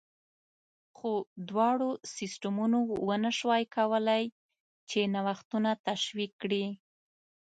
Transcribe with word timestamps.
خو 0.97 1.11
دواړو 1.49 1.89
سیستمونو 2.15 2.79
ونه 3.07 3.31
شوای 3.39 3.63
کولای 3.75 4.23
چې 4.89 4.99
نوښتونه 5.13 5.71
تشویق 5.87 6.31
کړي 6.41 6.65